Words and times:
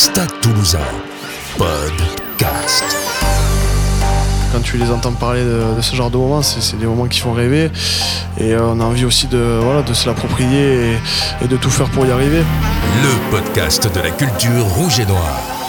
Stade 0.00 0.32
Toulousain, 0.40 0.78
podcast. 1.58 2.84
Quand 4.50 4.62
tu 4.62 4.78
les 4.78 4.90
entends 4.90 5.12
parler 5.12 5.44
de, 5.44 5.76
de 5.76 5.82
ce 5.82 5.94
genre 5.94 6.10
de 6.10 6.16
moments, 6.16 6.40
c'est 6.40 6.62
c'est 6.62 6.78
des 6.78 6.86
moments 6.86 7.04
qui 7.06 7.20
font 7.20 7.34
rêver. 7.34 7.70
Et 8.38 8.54
euh, 8.54 8.62
on 8.62 8.80
a 8.80 8.84
envie 8.84 9.04
aussi 9.04 9.26
de, 9.26 9.58
voilà, 9.62 9.82
de 9.82 9.92
se 9.92 10.06
l'approprier 10.08 10.92
et, 10.92 10.98
et 11.44 11.48
de 11.48 11.56
tout 11.58 11.68
faire 11.68 11.90
pour 11.90 12.06
y 12.06 12.10
arriver. 12.10 12.38
Le 13.02 13.30
podcast 13.30 13.94
de 13.94 14.00
la 14.00 14.10
culture 14.10 14.64
rouge 14.64 15.00
et 15.00 15.04
noire. 15.04 15.59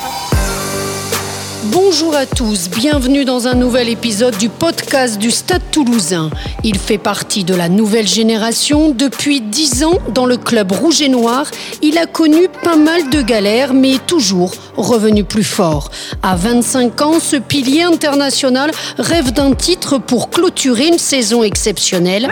Bonjour 1.71 2.13
à 2.15 2.25
tous, 2.25 2.69
bienvenue 2.69 3.23
dans 3.23 3.47
un 3.47 3.53
nouvel 3.53 3.87
épisode 3.87 4.35
du 4.37 4.49
podcast 4.49 5.17
du 5.17 5.31
Stade 5.31 5.61
toulousain. 5.71 6.29
Il 6.65 6.77
fait 6.77 6.97
partie 6.97 7.45
de 7.45 7.55
la 7.55 7.69
nouvelle 7.69 8.09
génération. 8.09 8.91
Depuis 8.91 9.39
10 9.39 9.85
ans 9.85 9.97
dans 10.09 10.25
le 10.25 10.35
club 10.35 10.73
rouge 10.73 11.01
et 11.01 11.07
noir, 11.07 11.45
il 11.81 11.97
a 11.97 12.07
connu 12.07 12.49
pas 12.61 12.75
mal 12.75 13.09
de 13.09 13.21
galères, 13.21 13.73
mais 13.73 13.99
toujours 14.05 14.51
revenu 14.75 15.23
plus 15.23 15.45
fort. 15.45 15.91
À 16.21 16.35
25 16.35 17.01
ans, 17.01 17.19
ce 17.21 17.37
pilier 17.37 17.83
international 17.83 18.71
rêve 18.97 19.31
d'un 19.31 19.53
titre 19.53 19.97
pour 19.97 20.29
clôturer 20.29 20.87
une 20.87 20.99
saison 20.99 21.41
exceptionnelle. 21.41 22.27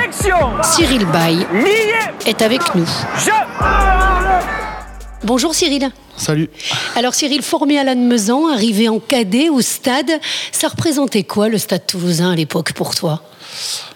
Cyril 0.63 1.05
Bay 1.05 1.37
est 2.25 2.41
avec 2.41 2.75
nous. 2.75 2.89
Bonjour 5.25 5.53
Cyril. 5.53 5.91
Salut. 6.15 6.49
Alors 6.95 7.13
Cyril, 7.13 7.41
formé 7.41 7.77
à 7.77 7.83
Lannemezan, 7.83 8.47
arrivé 8.47 8.87
en 8.87 8.99
cadet 8.99 9.49
au 9.49 9.59
stade, 9.59 10.09
ça 10.53 10.69
représentait 10.69 11.23
quoi 11.23 11.49
le 11.49 11.57
stade 11.57 11.85
toulousain 11.85 12.31
à 12.31 12.35
l'époque 12.35 12.71
pour 12.71 12.95
toi? 12.95 13.21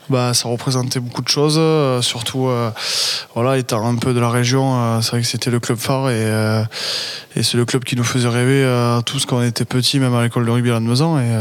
Bah, 0.09 0.33
ça 0.33 0.49
représentait 0.49 0.99
beaucoup 0.99 1.21
de 1.21 1.29
choses, 1.29 1.55
euh, 1.57 2.01
surtout 2.01 2.47
euh, 2.47 2.71
voilà, 3.35 3.57
étant 3.57 3.87
un 3.87 3.95
peu 3.95 4.13
de 4.13 4.19
la 4.19 4.29
région, 4.29 4.75
euh, 4.75 5.01
c'est 5.01 5.11
vrai 5.11 5.21
que 5.21 5.27
c'était 5.27 5.49
le 5.49 5.61
club 5.61 5.77
phare 5.77 6.09
et, 6.09 6.65
et 7.37 7.43
c'est 7.43 7.55
le 7.55 7.63
club 7.63 7.85
qui 7.85 7.95
nous 7.95 8.03
faisait 8.03 8.27
rêver 8.27 8.65
à 8.65 9.01
tous 9.05 9.25
quand 9.25 9.37
on 9.37 9.43
était 9.43 9.65
petits, 9.65 9.99
même 9.99 10.13
à 10.13 10.23
l'école 10.23 10.45
de 10.45 10.51
rugby 10.51 10.71
à 10.71 10.73
Lannemezan. 10.73 11.19
Et 11.19 11.31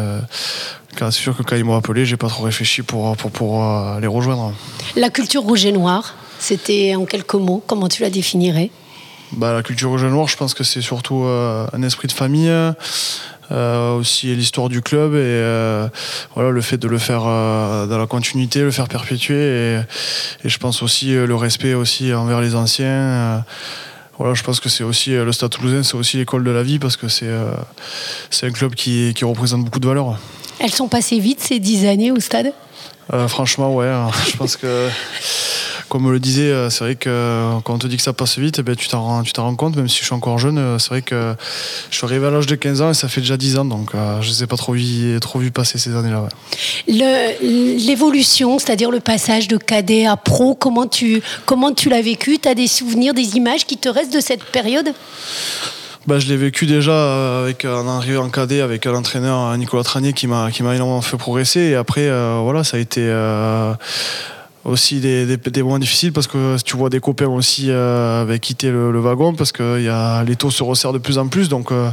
c'est 0.97 1.11
sûr 1.11 1.37
que 1.37 1.43
quand 1.43 1.57
ils 1.57 1.65
m'ont 1.65 1.77
appelé, 1.77 2.07
j'ai 2.07 2.17
pas 2.17 2.29
trop 2.29 2.45
réfléchi 2.45 2.83
pour, 2.83 3.17
pour, 3.17 3.33
pour 3.33 3.65
les 4.01 4.07
rejoindre. 4.07 4.55
La 4.95 5.11
culture 5.11 5.43
rouge 5.43 5.65
et 5.65 5.73
noire, 5.73 6.15
c'était 6.39 6.95
en 6.95 7.05
quelques 7.05 7.35
mots, 7.35 7.65
comment 7.67 7.89
tu 7.89 8.03
la 8.03 8.11
définirais? 8.11 8.71
Bah, 9.33 9.55
la 9.55 9.63
culture 9.63 9.89
rouge 9.89 10.05
et 10.05 10.11
noire, 10.11 10.29
je 10.29 10.37
pense 10.37 10.53
que 10.53 10.63
c'est 10.63 10.83
surtout 10.83 11.25
euh, 11.25 11.67
un 11.73 11.83
esprit 11.83 12.07
de 12.07 12.13
famille, 12.13 12.51
euh, 13.51 13.95
aussi 13.95 14.35
l'histoire 14.35 14.69
du 14.69 14.83
club 14.83 15.15
et 15.15 15.17
euh, 15.19 15.89
voilà, 16.35 16.51
le 16.51 16.61
fait 16.61 16.77
de 16.77 16.87
le 16.87 16.99
faire 16.99 17.23
dans 17.23 17.99
la 17.99 18.07
continuité, 18.07 18.61
le 18.61 18.71
faire 18.71 18.89
perpétuer. 18.89 19.35
Et, 19.35 19.81
et 20.45 20.49
je 20.49 20.59
pense 20.59 20.83
aussi 20.83 21.15
le 21.15 21.35
respect 21.35 21.73
aussi 21.73 22.13
envers 22.13 22.43
les 22.43 22.55
anciens. 22.55 23.43
voilà, 24.19 24.35
je 24.35 24.43
pense 24.43 24.61
que 24.61 24.69
c'est 24.69 24.85
aussi 24.85 25.13
le 25.13 25.33
Stade 25.33 25.51
Toulousain, 25.51 25.83
c'est 25.83 25.97
aussi 25.97 26.19
l'école 26.19 26.45
de 26.45 26.51
la 26.51 26.63
vie 26.63 26.79
parce 26.79 26.99
que 26.99 27.09
c'est 27.09 27.31
c'est 28.29 28.47
un 28.47 28.53
club 28.53 28.75
qui, 28.75 29.15
qui 29.15 29.25
représente 29.25 29.65
beaucoup 29.65 29.81
de 29.81 29.89
valeurs. 29.89 30.19
Elles 30.59 30.75
sont 30.75 30.89
passées 30.89 31.19
vite 31.19 31.41
ces 31.41 31.59
dix 31.59 31.87
années 31.87 32.11
au 32.11 32.21
stade? 32.21 32.53
Franchement, 33.29 33.75
ouais, 33.75 33.89
hein, 33.89 34.11
je 34.31 34.37
pense 34.37 34.57
que, 34.57 34.89
comme 35.93 36.07
on 36.07 36.09
le 36.09 36.21
disait, 36.21 36.51
euh, 36.51 36.71
c'est 36.71 36.85
vrai 36.85 36.95
que 36.95 37.11
euh, 37.11 37.61
quand 37.65 37.75
on 37.75 37.79
te 37.79 37.87
dit 37.87 37.99
que 37.99 38.03
ça 38.03 38.15
passe 38.15 38.39
vite, 38.39 38.59
eh 38.59 38.63
ben, 38.63 38.75
tu 38.75 38.89
t'en 38.89 39.03
rends, 39.03 39.23
tu 39.23 39.35
t'en 39.35 39.43
rends 39.43 39.55
compte, 39.57 39.77
même 39.77 39.91
si 39.91 39.99
je 39.99 40.05
suis 40.07 40.15
encore 40.15 40.39
jeune. 40.39 40.57
euh, 40.57 40.79
C'est 40.79 40.89
vrai 40.89 41.03
que 41.03 41.35
je 41.91 41.97
suis 41.99 42.07
arrivé 42.07 42.27
à 42.27 42.31
l'âge 42.31 42.47
de 42.47 42.55
15 42.55 42.81
ans 42.81 42.89
et 42.89 42.95
ça 42.95 43.09
fait 43.09 43.21
déjà 43.21 43.37
10 43.37 43.59
ans, 43.59 43.67
donc 43.67 43.91
je 43.93 44.27
ne 44.27 44.33
les 44.33 44.43
ai 44.43 44.47
pas 44.47 44.57
trop 44.57 44.73
vu, 44.73 45.21
trop 45.21 45.39
vu 45.39 45.51
passer 45.51 45.77
ces 45.77 45.95
années-là. 45.95 46.23
ouais. 46.23 47.37
L'évolution, 47.43 48.59
c'est-à-dire 48.59 48.91
le 48.91 49.01
passage 49.01 49.49
de 49.49 49.59
cadet 49.59 50.07
à 50.07 50.17
pro, 50.17 50.55
comment 50.55 50.87
tu, 50.87 51.21
comment 51.45 51.75
tu 51.75 51.91
l'as 51.91 52.01
vécu? 52.01 52.39
Tu 52.39 52.49
as 52.49 52.55
des 52.55 52.69
souvenirs, 52.69 53.13
des 53.13 53.37
images 53.37 53.67
qui 53.67 53.77
te 53.77 53.91
restent 53.91 54.15
de 54.15 54.21
cette 54.21 54.45
période? 54.45 54.95
Bah, 56.07 56.19
je 56.19 56.27
l'ai 56.27 56.37
vécu 56.37 56.67
déjà 56.67 57.43
avec 57.43 57.65
un 57.65 57.87
arrivé 57.87 58.17
en 58.17 58.29
cadet 58.29 58.61
avec 58.61 58.87
un 58.87 58.95
entraîneur 58.95 59.39
euh, 59.39 59.57
Nicolas 59.57 59.85
Tranier 59.85 60.13
qui 60.13 60.27
m'a 60.27 60.51
qui 60.51 60.65
m'a 60.65 60.75
énormément 60.75 61.01
fait 61.01 61.17
progresser 61.17 61.61
et 61.61 61.75
après 61.77 62.09
euh, 62.09 62.41
voilà 62.43 62.65
ça 62.65 62.77
a 62.77 62.81
été 62.81 63.03
euh, 63.05 63.73
aussi 64.65 65.01
des, 65.01 65.37
des, 65.37 65.63
moments 65.63 65.79
difficiles 65.79 66.13
parce 66.13 66.29
que 66.29 66.57
tu 66.63 66.77
vois 66.77 66.89
des 66.89 67.01
copains 67.01 67.27
aussi 67.27 67.67
euh, 67.69 68.23
avec 68.23 68.43
quitter 68.43 68.71
le, 68.71 69.01
wagon 69.01 69.35
parce 69.35 69.51
que 69.51 69.81
y 69.81 69.89
a, 69.89 70.23
les 70.23 70.37
taux 70.37 70.51
se 70.51 70.63
resserrent 70.63 70.93
de 70.93 70.99
plus 70.99 71.19
en 71.19 71.27
plus. 71.27 71.49
Donc 71.49 71.73
euh, 71.73 71.91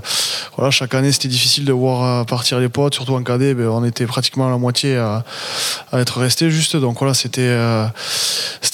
voilà 0.56 0.70
chaque 0.70 0.94
année 0.94 1.12
c'était 1.12 1.28
difficile 1.28 1.66
de 1.66 1.74
voir 1.74 2.04
euh, 2.04 2.24
partir 2.26 2.60
les 2.60 2.70
potes 2.70 2.94
surtout 2.94 3.16
en 3.16 3.24
cadet. 3.24 3.56
Ben, 3.56 3.68
on 3.68 3.84
était 3.84 4.06
pratiquement 4.06 4.48
à 4.48 4.50
la 4.52 4.58
moitié 4.58 4.98
à, 4.98 5.24
être 5.94 6.20
resté 6.20 6.52
juste. 6.52 6.76
Donc 6.76 7.00
voilà 7.00 7.16
c'était 7.16 7.42
euh, 7.42 7.88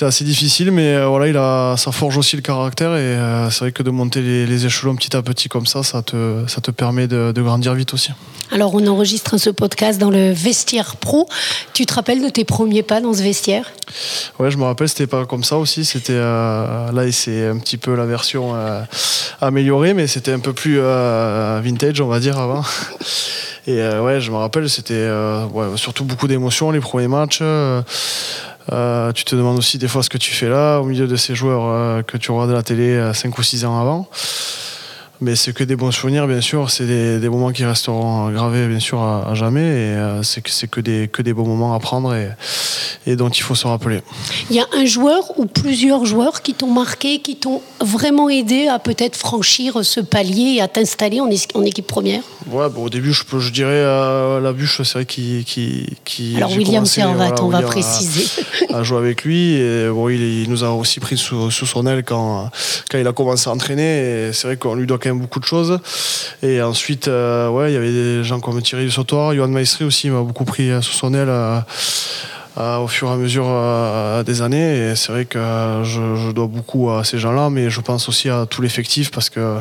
assez 0.02 0.26
difficile. 0.26 0.72
Mais 0.72 1.06
voilà 1.06 1.28
il 1.28 1.38
a 1.38 1.76
ça 1.78 1.92
forge 1.94 2.18
aussi 2.18 2.36
le 2.36 2.42
caractère. 2.42 2.96
Et 2.96 3.18
c'est 3.50 3.60
vrai 3.60 3.72
que 3.72 3.84
de 3.84 3.92
monter 3.92 4.22
les, 4.22 4.66
échelons 4.66 4.96
petit 4.96 5.16
à 5.16 5.22
petit 5.22 5.48
comme 5.48 5.66
ça 5.66 5.84
ça 5.84 6.02
te 6.02 6.44
ça 6.48 6.60
te 6.60 6.72
permet 6.72 7.08
de, 7.08 7.32
de 7.34 7.42
grandir 7.42 7.74
vite 7.74 7.94
aussi. 7.94 8.12
Alors 8.52 8.76
on 8.76 8.86
enregistre 8.88 9.38
ce 9.38 9.50
podcast 9.50 10.00
dans 10.00 10.12
le 10.12 10.32
vestiaire 10.32 10.98
pro. 10.98 11.28
Tu 11.74 11.86
te 11.86 11.94
rappelles 11.94 12.22
de 12.22 12.30
tes 12.30 12.46
premiers 12.46 12.84
pas 12.84 13.02
dans 13.02 13.14
ce 13.14 13.24
vestiaire? 13.24 13.72
Ouais, 14.40 14.52
je 14.52 14.58
me 14.58 14.64
rappelle, 14.64 14.90
c'était 14.90 15.08
pas 15.08 15.26
comme 15.26 15.44
ça 15.44 15.58
aussi. 15.58 15.86
C'était 15.86 16.14
euh, 16.14 16.92
là, 16.92 17.12
c'est 17.12 17.48
un 17.48 17.58
petit 17.58 17.78
peu 17.78 17.96
la 17.96 18.06
version 18.06 18.56
euh, 18.56 18.82
améliorée, 19.42 19.94
mais 19.94 20.08
c'était 20.08 20.34
un 20.34 20.40
peu 20.40 20.54
plus 20.54 20.80
euh, 20.80 21.60
vintage, 21.64 22.02
on 22.02 22.08
va 22.08 22.20
dire 22.20 22.38
avant. 22.38 22.64
Et 23.68 23.82
euh, 23.82 24.02
ouais, 24.04 24.22
je 24.22 24.32
me 24.32 24.38
rappelle, 24.38 24.70
c'était 24.70 25.10
surtout 25.76 26.06
beaucoup 26.06 26.28
d'émotions 26.28 26.72
les 26.72 26.80
premiers 26.80 27.08
matchs. 27.08 27.40
tu 27.40 29.24
te 29.24 29.36
demandes 29.36 29.58
aussi 29.58 29.78
des 29.78 29.88
fois 29.88 30.04
ce 30.04 30.10
que 30.10 30.18
tu 30.18 30.34
fais 30.34 30.50
là, 30.50 30.80
au 30.80 30.84
milieu 30.84 31.08
de 31.08 31.16
ces 31.16 31.34
joueurs 31.34 32.06
que 32.06 32.18
tu 32.18 32.32
regardes 32.32 32.52
à 32.52 32.56
la 32.56 32.64
télé 32.64 33.12
5 33.14 33.36
ou 33.38 33.44
6 33.44 33.66
ans 33.66 33.80
avant. 33.80 34.10
Mais 35.22 35.36
c'est 35.36 35.54
que 35.54 35.64
des 35.64 35.76
bons 35.76 35.92
souvenirs, 35.92 36.28
bien 36.28 36.42
sûr. 36.42 36.70
C'est 36.70 36.86
des, 36.86 37.20
des 37.20 37.30
moments 37.30 37.52
qui 37.52 37.64
resteront 37.66 38.30
gravés, 38.32 38.68
bien 38.68 38.80
sûr, 38.80 39.02
à, 39.02 39.30
à 39.30 39.34
jamais. 39.34 39.62
Et 39.62 39.96
euh, 39.96 40.24
c'est 40.24 40.42
que, 40.42 40.50
c'est 40.50 40.68
que, 40.70 40.82
des, 40.82 41.08
que 41.12 41.22
des 41.22 41.34
bons 41.34 41.46
moments 41.48 41.74
à 41.74 41.80
prendre 41.80 42.14
et, 42.14 42.30
et 43.08 43.16
dont 43.16 43.30
il 43.30 43.42
faut 43.42 43.56
se 43.56 43.66
rappeler. 43.66 44.02
Il 44.50 44.56
y 44.56 44.60
a 44.60 44.66
un 44.74 44.86
joueur 44.86 45.40
ou 45.40 45.46
plusieurs 45.46 46.06
joueurs 46.06 46.42
qui 46.42 46.54
t'ont 46.54 46.72
marqué, 46.72 47.20
qui 47.20 47.38
t'ont 47.38 47.62
vraiment 47.80 48.30
aidé 48.30 48.68
à 48.68 48.78
peut-être 48.80 49.16
franchir 49.16 49.86
ce 49.86 50.00
palier 50.02 50.56
et 50.58 50.62
à 50.62 50.68
t'installer 50.68 51.22
en, 51.22 51.30
en 51.54 51.64
équipe 51.64 51.88
première? 51.88 52.22
Ouais, 52.52 52.70
bon, 52.70 52.84
au 52.84 52.90
début, 52.90 53.14
je, 53.14 53.24
peux- 53.24 53.40
je 53.40 53.52
dirais 53.52 53.72
euh, 53.74 54.40
la 54.40 54.54
bûche, 54.54 54.82
c'est 54.84 54.94
vrai 54.94 55.06
qui, 55.06 55.44
qui, 55.48 55.96
qui 56.04 56.36
Alors 56.36 56.52
William 56.52 56.86
Servat, 56.86 57.14
voilà, 57.30 57.44
on 57.44 57.48
va 57.48 57.58
William 57.60 57.72
préciser. 57.72 58.44
A, 58.74 58.84
joué 58.84 58.98
avec 59.00 59.24
lui 59.24 59.54
et 59.56 59.88
bon, 59.90 60.10
il, 60.10 60.22
il 60.44 60.50
nous 60.50 60.64
a 60.64 60.70
aussi 60.72 61.00
pris 61.00 61.18
sous, 61.18 61.50
sous 61.50 61.66
son 61.66 61.88
aile 61.88 62.04
quand, 62.04 62.50
quand 62.92 62.98
il 63.00 63.08
a 63.08 63.14
commencé 63.14 63.50
à 63.50 63.54
entraîner. 63.54 64.32
C'est 64.34 64.48
vrai 64.48 64.58
qu'on 64.58 64.76
lui 64.76 64.86
doit 64.86 65.00
beaucoup 65.14 65.40
de 65.40 65.46
choses. 65.46 65.80
Et 66.44 66.62
ensuite, 66.62 67.08
euh, 67.08 67.50
ouais, 67.50 67.72
il 67.72 67.74
y 67.74 67.78
avait 67.78 67.92
des 67.92 68.24
gens 68.24 68.40
comme 68.40 68.62
Thierry 68.62 68.92
Sautoir, 68.92 69.34
Johan 69.34 69.48
Maestri 69.48 69.86
aussi 69.86 70.10
m'a 70.10 70.22
beaucoup 70.22 70.46
pris 70.46 70.72
euh, 70.72 70.82
sous 70.82 70.94
son 70.94 71.14
aile. 71.14 71.30
euh, 71.30 72.78
au 72.78 72.88
fur 72.88 73.10
et 73.10 73.12
à 73.12 73.16
mesure 73.18 74.24
des 74.24 74.42
années. 74.42 74.92
Et 74.92 74.96
c'est 74.96 75.12
vrai 75.12 75.26
que 75.26 75.40
je, 75.84 76.16
je 76.16 76.32
dois 76.32 76.48
beaucoup 76.48 76.90
à 76.90 77.04
ces 77.04 77.18
gens-là, 77.18 77.50
mais 77.50 77.70
je 77.70 77.82
pense 77.82 78.08
aussi 78.08 78.30
à 78.30 78.46
tout 78.46 78.62
l'effectif 78.62 79.12
parce 79.12 79.30
que 79.30 79.58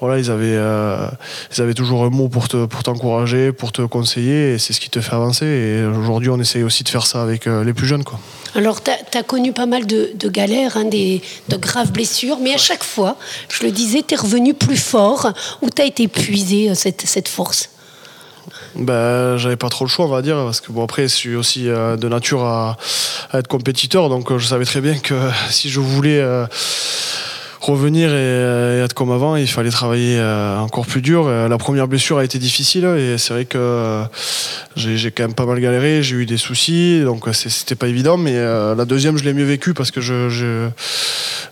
voilà, 0.00 0.18
ils 0.18 0.30
avaient, 0.30 0.56
euh, 0.56 1.06
ils 1.54 1.60
avaient 1.60 1.74
toujours 1.74 2.04
un 2.04 2.10
mot 2.10 2.28
pour 2.28 2.48
te, 2.48 2.64
pour 2.64 2.82
t'encourager, 2.82 3.52
pour 3.52 3.70
te 3.70 3.82
conseiller, 3.82 4.54
et 4.54 4.58
c'est 4.58 4.72
ce 4.72 4.80
qui 4.80 4.88
te 4.88 5.00
fait 5.00 5.14
avancer. 5.14 5.46
Et 5.46 5.84
aujourd'hui, 5.84 6.30
on 6.30 6.40
essaye 6.40 6.62
aussi 6.62 6.84
de 6.84 6.88
faire 6.88 7.06
ça 7.06 7.22
avec 7.22 7.46
euh, 7.46 7.64
les 7.64 7.74
plus 7.74 7.86
jeunes, 7.86 8.04
quoi. 8.04 8.18
Alors, 8.54 8.82
tu 8.82 8.90
as, 8.90 9.22
connu 9.22 9.52
pas 9.52 9.66
mal 9.66 9.86
de, 9.86 10.10
de 10.14 10.28
galères, 10.28 10.76
hein, 10.76 10.84
des, 10.84 11.22
de 11.48 11.56
graves 11.56 11.92
blessures, 11.92 12.38
mais 12.40 12.54
à 12.54 12.58
chaque 12.58 12.82
fois, 12.82 13.16
je 13.48 13.64
le 13.64 13.70
disais, 13.70 14.02
tu 14.06 14.14
es 14.14 14.16
revenu 14.16 14.54
plus 14.54 14.78
fort, 14.78 15.32
ou 15.62 15.68
tu 15.68 15.82
as 15.82 15.84
été 15.84 16.04
épuisé 16.04 16.70
euh, 16.70 16.74
cette, 16.74 17.02
cette 17.02 17.28
force? 17.28 17.68
Ben, 18.76 19.36
j'avais 19.36 19.56
pas 19.56 19.68
trop 19.68 19.84
le 19.84 19.90
choix, 19.90 20.06
on 20.06 20.08
va 20.08 20.22
dire, 20.22 20.36
parce 20.36 20.60
que 20.60 20.72
bon, 20.72 20.84
après, 20.84 21.02
je 21.02 21.14
suis 21.14 21.34
aussi 21.34 21.68
euh, 21.68 21.96
de 21.96 22.08
nature 22.08 22.44
à, 22.44 22.76
à 23.32 23.38
être 23.38 23.48
compétiteur, 23.48 24.08
donc 24.08 24.30
euh, 24.30 24.38
je 24.38 24.46
savais 24.46 24.64
très 24.64 24.80
bien 24.80 24.98
que 24.98 25.14
si 25.50 25.68
je 25.70 25.80
voulais 25.80 26.20
euh, 26.20 26.46
revenir 27.60 28.08
et, 28.10 28.12
euh, 28.14 28.80
et 28.80 28.84
être 28.84 28.94
comme 28.94 29.10
avant, 29.12 29.36
il 29.36 29.46
fallait 29.46 29.70
travailler 29.70 30.18
euh, 30.18 30.58
encore 30.58 30.86
plus 30.86 31.02
dur. 31.02 31.26
Euh, 31.28 31.46
La 31.48 31.58
première 31.58 31.86
blessure 31.88 32.18
a 32.18 32.24
été 32.24 32.38
difficile 32.38 32.84
et 32.86 33.18
c'est 33.18 33.32
vrai 33.34 33.44
que 33.44 34.02
j'ai 34.76 35.10
quand 35.10 35.24
même 35.24 35.34
pas 35.34 35.46
mal 35.46 35.60
galéré, 35.60 36.02
j'ai 36.02 36.16
eu 36.16 36.26
des 36.26 36.36
soucis, 36.38 37.02
donc 37.04 37.24
c'était 37.32 37.74
pas 37.74 37.88
évident, 37.88 38.16
mais 38.16 38.34
la 38.34 38.84
deuxième, 38.84 39.18
je 39.18 39.24
l'ai 39.24 39.34
mieux 39.34 39.44
vécu 39.44 39.74
parce 39.74 39.90
que 39.90 40.00
je, 40.00 40.28
je- 40.30 40.68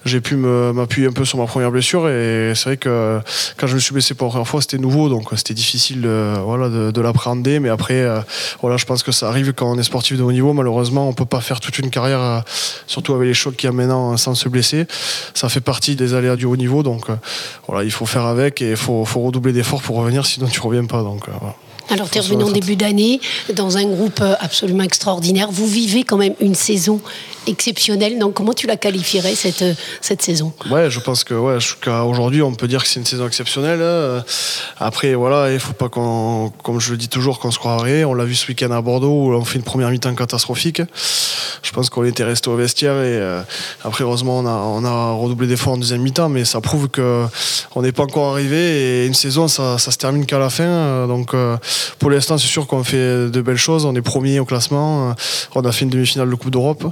j'ai 0.09 0.21
pu 0.21 0.37
m'appuyer 0.37 1.07
un 1.07 1.13
peu 1.13 1.25
sur 1.25 1.39
ma 1.39 1.47
première 1.47 1.71
blessure 1.71 2.09
et 2.09 2.53
c'est 2.55 2.65
vrai 2.65 2.77
que 2.77 3.21
quand 3.57 3.67
je 3.67 3.75
me 3.75 3.81
suis 3.81 3.93
blessé 3.93 4.15
pour 4.15 4.27
la 4.27 4.31
première 4.31 4.49
fois, 4.49 4.61
c'était 4.61 4.79
nouveau, 4.79 5.09
donc 5.09 5.29
c'était 5.37 5.55
difficile 5.55 6.01
de, 6.01 6.35
voilà, 6.43 6.69
de, 6.69 6.91
de 6.91 7.01
l'appréhender, 7.01 7.61
mais 7.61 7.69
après, 7.69 8.01
euh, 8.01 8.21
voilà, 8.61 8.77
je 8.77 8.85
pense 8.85 9.03
que 9.03 9.13
ça 9.13 9.29
arrive 9.29 9.53
quand 9.53 9.71
on 9.71 9.79
est 9.79 9.83
sportif 9.83 10.17
de 10.17 10.23
haut 10.23 10.33
niveau. 10.33 10.53
Malheureusement, 10.53 11.09
on 11.09 11.13
peut 11.13 11.25
pas 11.25 11.41
faire 11.41 11.61
toute 11.61 11.79
une 11.79 11.91
carrière, 11.91 12.21
euh, 12.21 12.41
surtout 12.87 13.15
avec 13.15 13.29
les 13.29 13.35
chocs 13.35 13.57
qu'il 13.57 13.69
y 13.69 13.71
a 13.71 13.73
maintenant, 13.73 14.13
euh, 14.13 14.17
sans 14.17 14.35
se 14.35 14.49
blesser. 14.49 14.87
Ça 15.35 15.49
fait 15.49 15.61
partie 15.61 15.97
des 15.97 16.15
aléas 16.15 16.37
du 16.37 16.47
haut 16.47 16.57
niveau, 16.57 16.83
donc 16.83 17.11
euh, 17.11 17.17
voilà, 17.67 17.85
il 17.85 17.91
faut 17.91 18.07
faire 18.07 18.25
avec 18.25 18.63
et 18.63 18.71
il 18.71 18.77
faut, 18.77 19.05
faut 19.05 19.21
redoubler 19.21 19.53
d'efforts 19.53 19.83
pour 19.83 19.97
revenir, 19.97 20.27
sinon 20.27 20.47
tu 20.47 20.61
reviens 20.61 20.85
pas. 20.85 21.03
Donc. 21.03 21.27
Alors, 21.91 22.11
tu 22.11 22.19
es 22.19 22.21
revenu 22.21 22.45
en 22.45 22.51
début 22.51 22.77
d'année 22.77 23.21
dans 23.55 23.77
un 23.79 23.85
groupe 23.87 24.21
euh, 24.21 24.35
absolument 24.41 24.83
extraordinaire. 24.83 25.49
Vous 25.51 25.67
vivez 25.67 26.05
quand 26.05 26.19
même 26.19 26.35
une 26.41 26.55
saison 26.55 27.01
exceptionnelle. 27.47 28.19
Donc, 28.19 28.35
comment 28.35 28.53
tu 28.53 28.67
la 28.67 28.77
qualifierais 28.77 29.35
cette, 29.35 29.63
euh, 29.63 29.75
cette 30.01 30.21
saison? 30.21 30.53
Ouais, 30.71 30.91
je 30.91 31.01
pense 31.01 31.25
que 31.25 31.35
ouais, 31.35 31.57
aujourd'hui, 32.05 32.43
on 32.43 32.53
peut 32.53 32.69
dire 32.69 32.83
que 32.83 32.89
c'est 32.89 33.01
une 33.01 33.07
saison 33.07 33.27
exceptionnelle. 33.27 33.81
Hein. 33.81 34.23
Après, 34.79 35.15
voilà, 35.15 35.51
il 35.53 35.61
faut 35.61 35.73
pas 35.73 35.89
qu'on, 35.89 36.53
comme 36.63 36.79
je 36.79 36.91
le 36.91 36.99
dis 36.99 37.09
toujours, 37.09 37.39
qu'on 37.39 37.51
se 37.51 37.59
croirait. 37.59 38.05
On 38.05 38.13
l'a 38.13 38.25
vu 38.25 38.35
ce 38.35 38.47
week-end 38.49 38.71
à 38.71 38.83
Bordeaux 38.83 39.09
où 39.09 39.33
on 39.33 39.45
fait 39.45 39.57
une 39.57 39.65
première 39.65 39.91
mi-temps 39.91 40.15
catastrophique. 40.15 40.83
Je 41.63 41.73
pense 41.73 41.91
qu'on 41.91 42.05
était 42.05 42.25
resté 42.25 42.51
au 42.51 42.57
vestiaire 42.57 42.95
et 42.95 43.17
euh, 43.19 43.41
après, 43.83 44.05
heureusement, 44.05 44.39
on 44.39 44.47
a, 44.47 44.51
on 44.51 44.85
a 44.85 45.13
redoublé 45.13 45.47
d'efforts 45.47 45.73
en 45.73 45.79
deuxième 45.79 46.03
mi-temps, 46.03 46.29
mais 46.29 46.45
ça 46.45 46.61
prouve 46.61 46.89
qu'on 46.89 47.83
n'est 47.83 47.93
pas 47.93 48.03
encore 48.03 48.33
arrivé 48.33 49.03
et 49.03 49.07
une 49.07 49.15
saison, 49.15 49.49
ça, 49.49 49.79
ça 49.79 49.91
se 49.91 49.97
termine 49.97 50.27
qu'à 50.27 50.39
la 50.39 50.51
fin. 50.51 51.07
Donc, 51.07 51.35
pour 51.99 52.11
l'instant, 52.11 52.39
c'est 52.39 52.47
sûr 52.47 52.67
qu'on 52.67 52.85
fait 52.85 53.31
de 53.31 53.41
belles 53.41 53.57
choses. 53.57 53.85
On 53.85 53.95
est 53.95 54.03
premier 54.03 54.41
au 54.41 54.45
classement. 54.45 55.15
On 55.55 55.61
a 55.63 55.73
fait 55.73 55.85
une 55.85 55.91
demi-finale 55.91 56.31
de 56.31 56.35
Coupe 56.35 56.51
d'Europe. 56.51 56.85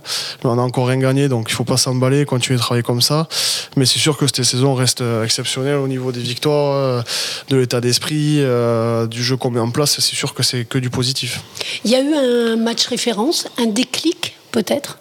Mais 0.42 0.50
on 0.50 0.56
n'a 0.56 0.62
encore 0.62 0.88
rien 0.88 0.98
gagné, 0.98 1.28
donc 1.28 1.46
il 1.48 1.52
ne 1.52 1.56
faut 1.56 1.64
pas 1.64 1.76
s'emballer, 1.76 2.24
continuer 2.24 2.56
de 2.56 2.62
travailler 2.62 2.82
comme 2.82 3.00
ça. 3.00 3.28
Mais 3.76 3.86
c'est 3.86 3.98
sûr 3.98 4.16
que 4.16 4.26
cette 4.26 4.44
saison 4.44 4.74
reste 4.74 5.02
exceptionnelle 5.24 5.76
au 5.76 5.88
niveau 5.88 6.12
des 6.12 6.20
victoires, 6.20 6.74
euh, 6.74 7.02
de 7.48 7.56
l'état 7.56 7.80
d'esprit, 7.80 8.36
euh, 8.40 9.06
du 9.06 9.22
jeu 9.22 9.36
qu'on 9.36 9.50
met 9.50 9.60
en 9.60 9.70
place. 9.70 10.00
C'est 10.00 10.14
sûr 10.14 10.34
que 10.34 10.42
c'est 10.42 10.64
que 10.64 10.78
du 10.78 10.90
positif. 10.90 11.40
Il 11.84 11.90
y 11.90 11.94
a 11.94 12.00
eu 12.00 12.14
un 12.14 12.56
match 12.56 12.86
référence, 12.86 13.48
un 13.58 13.66
déclic 13.66 14.36
peut-être? 14.52 14.98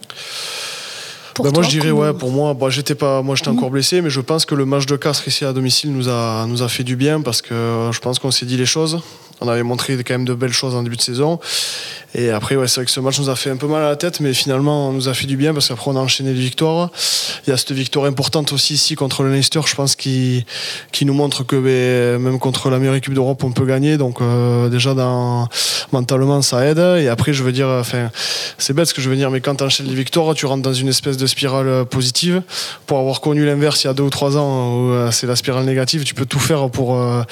Ben 1.44 1.52
moi 1.52 1.64
je 1.64 1.70
dirais 1.70 1.92
ouais 1.92 2.14
pour 2.14 2.32
moi 2.32 2.54
bah, 2.54 2.70
j'étais 2.70 2.96
pas 2.96 3.22
moi 3.22 3.36
j'étais 3.36 3.50
encore 3.50 3.70
blessé 3.70 4.02
mais 4.02 4.10
je 4.10 4.22
pense 4.22 4.46
que 4.46 4.56
le 4.56 4.66
match 4.66 4.86
de 4.86 4.96
Castres 4.96 5.28
ici 5.28 5.44
à 5.44 5.52
domicile 5.52 5.92
nous 5.92 6.08
a 6.08 6.46
nous 6.48 6.64
a 6.64 6.70
fait 6.70 6.86
du 6.86 6.96
bien 6.96 7.20
parce 7.20 7.42
que 7.42 7.90
je 7.92 8.00
pense 8.00 8.20
qu'on 8.20 8.32
s'est 8.32 8.46
dit 8.46 8.56
les 8.56 8.66
choses 8.66 9.02
on 9.42 9.48
avait 9.48 9.64
montré 9.64 9.96
quand 10.04 10.14
même 10.14 10.26
de 10.26 10.34
belles 10.34 10.54
choses 10.54 10.76
en 10.76 10.84
début 10.84 10.96
de 10.98 11.02
saison. 11.02 11.40
Et 12.18 12.30
après, 12.30 12.56
ouais, 12.56 12.68
c'est 12.68 12.76
vrai 12.76 12.86
que 12.86 12.92
ce 12.92 13.02
match 13.02 13.20
nous 13.20 13.30
a 13.30 13.36
fait 13.36 13.50
un 13.50 13.58
peu 13.58 13.68
mal 13.68 13.84
à 13.84 13.90
la 13.90 13.96
tête, 13.98 14.22
mais 14.22 14.34
finalement, 14.34 14.90
on 14.90 14.94
nous 14.94 15.10
a 15.10 15.14
fait 15.14 15.28
du 15.28 15.36
bien 15.36 15.54
parce 15.54 15.68
qu'après, 15.68 15.92
on 15.92 15.98
a 15.98 16.00
enchaîné 16.00 16.34
les 16.34 16.40
victoires. 16.40 16.90
Il 17.46 17.50
y 17.50 17.54
a 17.54 17.58
cette 17.58 17.74
victoire 17.74 18.06
importante 18.06 18.54
aussi 18.54 18.76
ici 18.76 18.96
contre 18.96 19.24
le 19.24 19.34
Leicester, 19.34 19.60
je 19.66 19.76
pense, 19.76 19.98
qui, 19.98 20.46
nous 21.02 21.14
montre 21.14 21.44
que 21.44 21.58
ben, 21.58 22.22
même 22.22 22.40
contre 22.40 22.70
la 22.70 22.80
meilleure 22.80 22.96
équipe 22.96 23.14
d'Europe, 23.14 23.44
on 23.44 23.52
peut 23.52 23.66
gagner. 23.66 23.98
Donc, 23.98 24.22
euh, 24.22 24.70
déjà, 24.70 24.94
mentalement, 25.92 26.42
ça 26.42 26.66
aide. 26.66 26.80
Et 26.80 27.10
après, 27.10 27.34
je 27.34 27.44
veux 27.44 27.52
dire, 27.52 27.68
enfin, 27.68 28.10
c'est 28.58 28.74
bête 28.74 28.88
ce 28.88 28.94
que 28.94 29.02
je 29.02 29.10
veux 29.10 29.18
dire, 29.18 29.30
mais 29.30 29.42
quand 29.42 29.56
tu 29.56 29.66
enchaînes 29.66 29.88
les 29.88 29.96
victoires, 29.96 30.34
tu 30.36 30.46
rentres 30.46 30.64
dans 30.64 30.74
une 30.74 30.88
espèce 30.88 31.18
de 31.18 31.28
spirale 31.28 31.86
positive. 31.86 32.42
Pour 32.86 33.00
avoir 33.00 33.20
connu 33.20 33.46
l'inverse 33.46 33.84
il 33.84 33.88
y 33.88 33.90
a 33.90 33.94
deux 33.94 34.04
ou 34.04 34.10
trois 34.10 34.38
ans, 34.38 34.90
euh, 34.92 35.12
c'est 35.12 35.28
la 35.28 35.36
spirale 35.36 35.66
négative, 35.66 36.06
tu 36.06 36.14
peux 36.14 36.26
tout 36.26 36.40
faire 36.40 36.70
pour, 36.70 36.96
euh, 36.96 37.24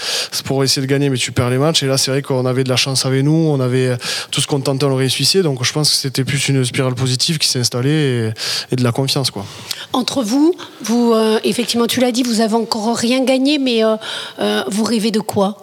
pour 0.44 0.62
essayer 0.64 0.86
de 0.86 0.92
gagner, 0.92 1.10
mais 1.10 1.18
tu 1.18 1.32
perds 1.32 1.52
les 1.52 1.58
matchs. 1.58 1.84
Et 1.84 1.88
là, 1.88 1.98
c'est 1.98 2.12
vrai 2.12 2.22
qu'on 2.22 2.46
avait 2.46 2.66
de 2.66 2.70
la 2.70 2.76
chance 2.76 3.06
avec 3.06 3.24
nous, 3.24 3.32
on 3.32 3.62
avait 3.62 3.98
tout 4.30 4.42
ce 4.42 4.48
qu'on 4.48 4.60
on 4.82 4.90
le 4.90 4.96
réussissait. 4.96 5.42
Donc 5.44 5.64
je 5.64 5.74
pense 5.74 5.90
que 5.90 5.96
c'était 5.96 6.24
plus 6.24 6.50
une 6.50 6.64
spirale 6.64 6.96
positive 6.96 7.38
qui 7.38 7.48
s'est 7.48 7.60
installée 7.60 8.32
et, 8.72 8.76
de 8.76 8.84
la 8.84 8.92
confiance. 8.92 9.32
Quoi. 9.32 9.46
Entre 9.92 10.24
vous, 10.24 10.56
vous 10.82 11.14
euh, 11.14 11.40
effectivement, 11.44 11.88
tu 11.88 12.00
l'as 12.00 12.12
dit, 12.12 12.24
vous 12.24 12.42
avez 12.42 12.56
encore 12.56 12.96
rien 12.96 13.24
gagné, 13.24 13.60
mais 13.60 13.84
euh, 13.84 13.96
euh, 14.40 14.64
vous 14.70 14.84
rêvez 14.84 15.12
de 15.12 15.20
quoi? 15.20 15.58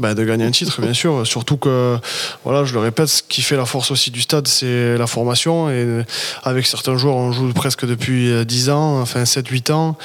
Bah, 0.00 0.14
de 0.14 0.24
gagner 0.24 0.44
un 0.44 0.50
titre, 0.50 0.80
bien 0.80 0.94
sûr. 0.94 1.26
Surtout 1.26 1.56
que, 1.56 1.98
voilà, 2.44 2.64
je 2.64 2.74
le 2.74 2.80
répète, 2.80 3.08
ce 3.08 3.22
qui 3.22 3.42
fait 3.42 3.56
la 3.56 3.66
force 3.66 3.90
aussi 3.90 4.10
du 4.10 4.20
stade, 4.20 4.48
c'est 4.48 4.96
la 4.96 5.06
formation. 5.06 5.70
Et 5.70 6.04
avec 6.42 6.66
certains 6.66 6.96
joueurs, 6.96 7.16
on 7.16 7.32
joue 7.32 7.52
presque 7.52 7.86
depuis 7.86 8.44
10 8.44 8.70
ans, 8.70 9.00
enfin 9.00 9.22
7-8 9.22 9.72
ans. 9.72 9.96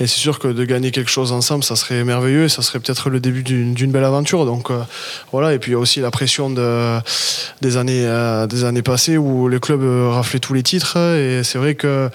Et 0.00 0.06
c'est 0.06 0.20
sûr 0.20 0.38
que 0.38 0.48
de 0.48 0.64
gagner 0.64 0.90
quelque 0.90 1.10
chose 1.10 1.32
ensemble, 1.32 1.64
ça 1.64 1.76
serait 1.76 2.04
merveilleux 2.04 2.48
ça 2.48 2.62
serait 2.62 2.80
peut-être 2.80 3.10
le 3.10 3.20
début 3.20 3.42
d'une 3.42 3.90
belle 3.90 4.04
aventure. 4.04 4.44
Donc 4.44 4.70
euh, 4.70 4.80
voilà, 5.32 5.54
et 5.54 5.58
puis 5.58 5.70
il 5.70 5.74
y 5.74 5.76
a 5.76 5.78
aussi 5.78 6.00
la 6.00 6.10
pression 6.10 6.50
de, 6.50 6.98
des, 7.60 7.76
années, 7.76 8.04
euh, 8.04 8.46
des 8.46 8.64
années 8.64 8.82
passées 8.82 9.16
où 9.16 9.48
les 9.48 9.60
clubs 9.60 9.82
raflaient 10.10 10.38
tous 10.38 10.54
les 10.54 10.62
titres. 10.62 10.96
Et 10.96 11.42
c'est 11.44 11.58
vrai 11.58 11.74
que 11.74 12.10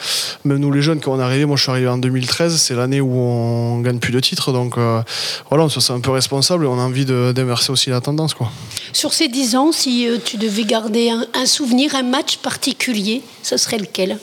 même 0.46 0.58
nous, 0.58 0.72
les 0.72 0.82
jeunes, 0.82 1.00
quand 1.00 1.14
on 1.14 1.20
est 1.20 1.46
moi 1.46 1.58
je 1.58 1.64
suis 1.64 1.72
arrivé 1.72 1.88
en 1.88 1.98
2013, 1.98 2.58
c'est 2.58 2.76
l'année 2.76 3.02
où 3.02 3.18
on 3.18 3.80
gagne 3.80 4.00
plus 4.00 4.14
de 4.14 4.20
titres. 4.20 4.52
Donc 4.52 4.78
euh, 4.78 5.02
voilà, 5.50 5.66
on 5.66 5.70
se 5.70 5.80
sent 5.80 5.94
un 5.94 6.00
peu 6.00 6.12
responsable 6.12 6.66
on 6.66 6.80
a 6.80 6.84
envie 6.84 7.06
de 7.06 7.23
d'inverser 7.32 7.72
aussi 7.72 7.90
la 7.90 8.02
tendance. 8.02 8.34
Quoi. 8.34 8.52
Sur 8.92 9.14
ces 9.14 9.28
10 9.28 9.56
ans, 9.56 9.72
si 9.72 10.08
euh, 10.08 10.18
tu 10.24 10.38
devais 10.38 10.64
garder 10.64 11.10
un, 11.10 11.46
souvenir, 11.46 11.96
un 11.96 12.04
match 12.04 12.38
particulier, 12.38 13.22
ce 13.42 13.58
serait 13.58 13.78
lequel? 13.78 14.20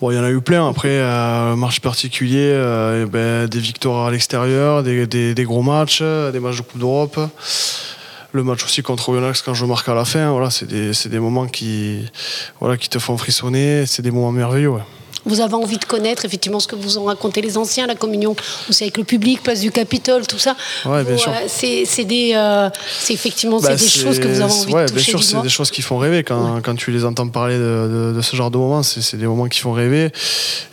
Bon, 0.00 0.10
il 0.10 0.16
y 0.16 0.18
en 0.18 0.24
a 0.24 0.30
eu 0.30 0.40
plein. 0.40 0.68
Après, 0.68 0.88
euh, 0.90 1.56
match 1.56 1.80
particulier, 1.80 2.52
euh, 2.52 3.06
ben, 3.06 3.48
des 3.48 3.58
victoires 3.58 4.06
à 4.06 4.10
l'extérieur, 4.10 4.82
des, 4.82 5.34
gros 5.38 5.62
matchs, 5.62 6.02
des 6.02 6.40
matchs 6.40 6.58
de 6.58 6.62
Coupe 6.62 6.78
d'Europe. 6.78 7.20
Le 8.32 8.44
match 8.44 8.62
aussi 8.64 8.82
contre 8.82 9.08
Oyonnax 9.08 9.42
quand 9.42 9.54
je 9.54 9.64
marque 9.64 9.88
à 9.88 9.94
la 9.94 10.04
fin. 10.04 10.30
Voilà, 10.30 10.50
c'est 10.50 10.66
des, 10.66 10.92
des, 10.92 11.18
moments 11.18 11.46
qui, 11.46 12.04
voilà, 12.60 12.76
qui 12.76 12.88
te 12.88 12.98
font 12.98 13.16
frissonner. 13.16 13.86
C'est 13.86 14.02
des 14.02 14.10
moments 14.10 14.32
merveilleux. 14.32 14.72
Vous 15.24 15.40
avez 15.40 15.54
envie 15.54 15.78
de 15.78 15.84
connaître 15.84 16.24
effectivement 16.24 16.60
ce 16.60 16.66
que 16.66 16.76
vous 16.76 16.98
ont 16.98 17.04
raconté 17.04 17.40
les 17.40 17.56
anciens, 17.56 17.86
la 17.86 17.94
communion 17.94 18.34
aussi 18.68 18.84
avec 18.84 18.96
le 18.96 19.04
public, 19.04 19.42
place 19.42 19.60
du 19.60 19.70
Capitole, 19.70 20.26
tout 20.26 20.38
ça. 20.38 20.56
Ouais, 20.84 21.04
bien 21.04 21.16
sûr. 21.16 21.32
C'est 21.46 22.04
des, 22.04 22.32
euh, 22.34 22.68
c'est 23.00 23.14
effectivement 23.14 23.60
bah, 23.60 23.74
des 23.74 23.88
choses 23.88 24.18
que 24.18 24.28
vous 24.28 24.40
avez 24.40 24.52
envie 24.52 24.72
ouais, 24.72 24.86
de 24.86 24.92
toucher. 24.92 25.12
Bien 25.12 25.20
sûr, 25.20 25.22
c'est 25.22 25.42
des 25.42 25.48
choses 25.48 25.70
qui 25.70 25.82
font 25.82 25.98
rêver 25.98 26.22
quand, 26.22 26.60
quand 26.62 26.74
tu 26.74 26.90
les 26.90 27.04
entends 27.04 27.28
parler 27.28 27.56
de, 27.56 28.12
de, 28.14 28.20
ce 28.20 28.36
genre 28.36 28.50
de 28.50 28.58
moments. 28.58 28.82
C'est 28.82 29.16
des 29.16 29.26
moments 29.26 29.48
qui 29.48 29.60
font 29.60 29.72
rêver 29.72 30.10